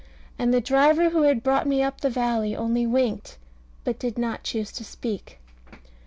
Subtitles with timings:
[0.39, 3.37] And the driver who had brought me up the valley only winked,
[3.83, 5.37] but did not choose to speak.